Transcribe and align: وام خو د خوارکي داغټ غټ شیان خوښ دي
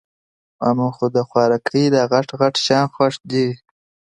وام 0.61 0.79
خو 0.95 1.05
د 1.15 1.17
خوارکي 1.29 1.83
داغټ 1.93 2.27
غټ 2.39 2.55
شیان 2.65 2.85
خوښ 2.95 3.13
دي 3.31 3.47